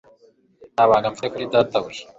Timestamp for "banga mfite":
0.89-1.27